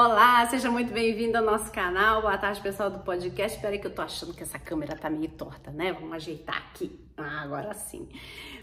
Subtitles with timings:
[0.00, 2.22] Olá, seja muito bem-vindo ao nosso canal.
[2.22, 3.56] Boa tarde, pessoal do podcast.
[3.56, 5.92] Espera aí que eu tô achando que essa câmera tá meio torta, né?
[5.92, 7.00] Vamos ajeitar aqui.
[7.16, 8.08] Ah, agora sim.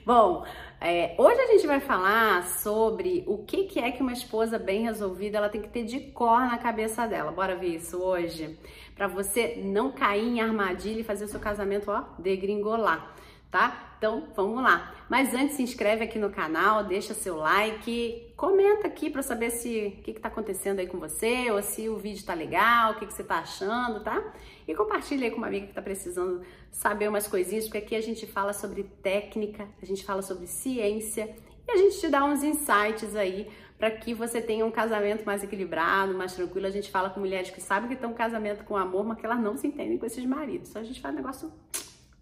[0.06, 0.46] Bom,
[0.79, 4.84] é, hoje a gente vai falar sobre o que, que é que uma esposa bem
[4.84, 7.34] resolvida ela tem que ter de cor na cabeça dela.
[7.34, 8.57] Bora ver isso hoje?
[8.95, 13.13] Para você não cair em armadilha e fazer o seu casamento, ó, degringolar
[13.52, 13.96] tá?
[13.98, 14.93] Então, vamos lá.
[15.09, 19.98] Mas antes, se inscreve aqui no canal, deixa seu like, comenta aqui para saber se
[20.00, 23.05] o que, está acontecendo aí com você, ou se o vídeo tá legal, o que,
[23.05, 24.21] que você tá achando, tá?
[24.68, 28.02] E compartilha aí com uma amiga que tá precisando saber umas coisinhas, porque aqui a
[28.02, 31.34] gente fala sobre técnica, a gente fala sobre ciência
[31.68, 35.43] e a gente te dá uns insights aí para que você tenha um casamento mais
[35.43, 36.68] equilibrado, mais tranquilo.
[36.68, 39.26] A gente fala com mulheres que sabem que estão um casamento com amor, mas que
[39.26, 40.70] elas não se entendem com esses maridos.
[40.70, 41.52] Só a gente faz o negócio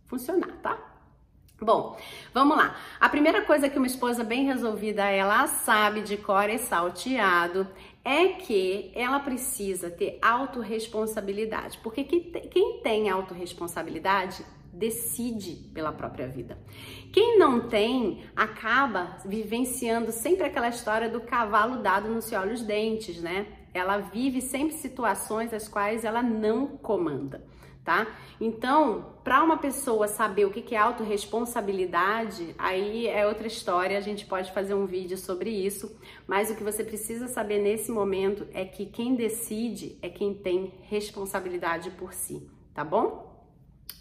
[0.07, 0.92] funcionar, tá?
[1.61, 1.97] Bom,
[2.33, 2.75] vamos lá.
[2.99, 7.67] A primeira coisa que uma esposa bem resolvida ela sabe de cor e salteado
[8.03, 11.77] é que ela precisa ter autorresponsabilidade.
[11.77, 16.57] Porque quem tem autorresponsabilidade decide pela própria vida.
[17.13, 22.63] Quem não tem acaba vivenciando sempre aquela história do cavalo dado não se olha os
[22.63, 23.45] dentes, né?
[23.73, 27.43] Ela vive sempre situações as quais ela não comanda
[27.83, 28.07] tá?
[28.39, 34.25] Então, para uma pessoa saber o que é autorresponsabilidade, aí é outra história, a gente
[34.25, 35.95] pode fazer um vídeo sobre isso,
[36.27, 40.73] mas o que você precisa saber nesse momento é que quem decide é quem tem
[40.83, 43.32] responsabilidade por si, tá bom?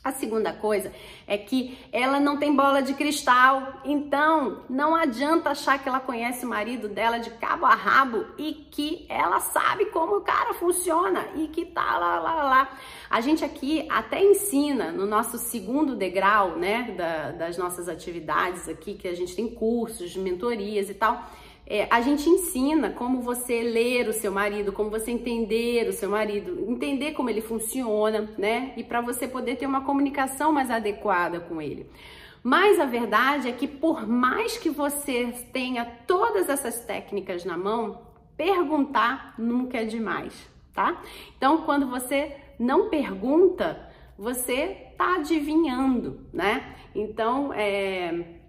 [0.05, 0.93] A segunda coisa
[1.29, 6.45] é que ela não tem bola de cristal, então não adianta achar que ela conhece
[6.45, 11.25] o marido dela de cabo a rabo e que ela sabe como o cara funciona
[11.37, 12.79] e que tá lá, lá, lá.
[13.09, 18.95] A gente aqui até ensina no nosso segundo degrau, né, da, das nossas atividades aqui,
[18.95, 21.25] que a gente tem cursos, mentorias e tal
[21.67, 26.11] é, a gente ensina como você ler o seu marido, como você entender o seu
[26.11, 28.73] marido, entender como ele funciona, né?
[28.77, 31.87] E para você poder ter uma comunicação mais adequada com ele.
[32.43, 38.03] Mas a verdade é que por mais que você tenha todas essas técnicas na mão,
[38.37, 40.35] perguntar nunca é demais,
[40.75, 41.01] tá?
[41.37, 46.75] Então, quando você não pergunta, você tá adivinhando, né?
[46.95, 48.42] Então, é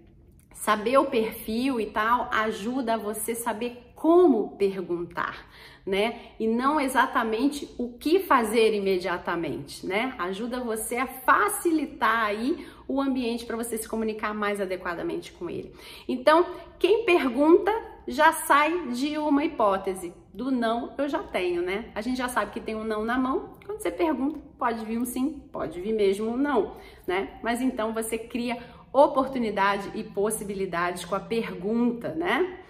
[0.54, 5.46] Saber o perfil e tal ajuda você saber como perguntar,
[5.86, 6.20] né?
[6.38, 10.14] E não exatamente o que fazer imediatamente, né?
[10.18, 15.72] Ajuda você a facilitar aí o ambiente para você se comunicar mais adequadamente com ele.
[16.06, 16.46] Então,
[16.78, 17.72] quem pergunta
[18.06, 20.12] já sai de uma hipótese.
[20.32, 21.90] Do não eu já tenho, né?
[21.94, 23.54] A gente já sabe que tem um não na mão.
[23.64, 26.76] Quando você pergunta, pode vir um sim, pode vir mesmo um não,
[27.06, 27.38] né?
[27.42, 28.58] Mas então você cria
[28.94, 32.60] oportunidade e possibilidades com a pergunta, né?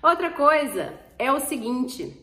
[0.00, 2.16] Outra coisa é o seguinte: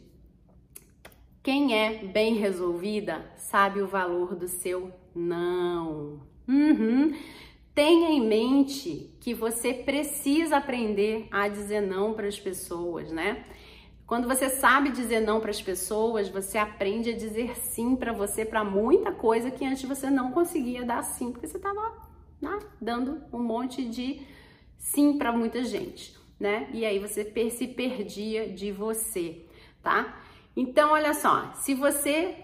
[1.44, 6.22] quem é bem resolvida sabe o valor do seu não.
[6.48, 7.14] Uhum.
[7.76, 13.44] Tenha em mente que você precisa aprender a dizer não para as pessoas, né?
[14.08, 18.44] Quando você sabe dizer não para as pessoas, você aprende a dizer sim para você
[18.44, 22.09] para muita coisa que antes você não conseguia dar sim, porque você estava
[22.42, 22.60] né?
[22.80, 24.22] dando um monte de
[24.78, 26.70] sim para muita gente, né?
[26.74, 29.46] E aí você se perdia de você,
[29.84, 30.18] tá?
[30.56, 32.36] Então, olha só, se você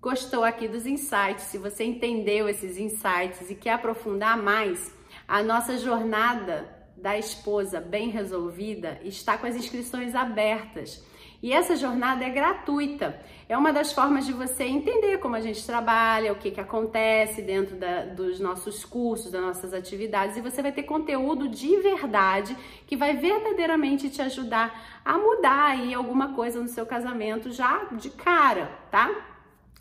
[0.00, 4.92] gostou aqui dos insights, se você entendeu esses insights e quer aprofundar mais,
[5.28, 11.04] a nossa jornada da esposa bem resolvida está com as inscrições abertas.
[11.42, 13.20] E essa jornada é gratuita.
[13.48, 17.42] É uma das formas de você entender como a gente trabalha, o que, que acontece
[17.42, 22.56] dentro da, dos nossos cursos, das nossas atividades, e você vai ter conteúdo de verdade
[22.86, 28.10] que vai verdadeiramente te ajudar a mudar aí alguma coisa no seu casamento já de
[28.10, 29.31] cara, tá?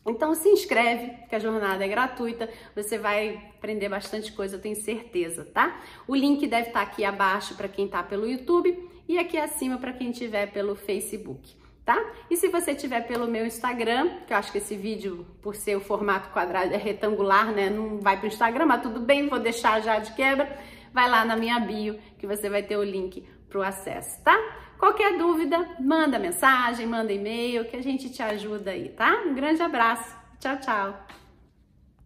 [0.05, 4.75] Então se inscreve, que a jornada é gratuita, você vai aprender bastante coisa, eu tenho
[4.75, 5.79] certeza, tá?
[6.07, 9.93] O link deve estar aqui abaixo para quem está pelo YouTube e aqui acima para
[9.93, 12.03] quem estiver pelo Facebook, tá?
[12.31, 15.75] E se você estiver pelo meu Instagram, que eu acho que esse vídeo, por ser
[15.75, 17.69] o formato quadrado, é retangular, né?
[17.69, 20.57] Não vai para o Instagram, mas tudo bem, vou deixar já de quebra.
[20.91, 24.37] Vai lá na minha bio que você vai ter o link para o acesso, tá?
[24.81, 29.21] Qualquer dúvida, manda mensagem, manda e-mail que a gente te ajuda aí, tá?
[29.27, 30.15] Um grande abraço.
[30.39, 31.20] Tchau, tchau.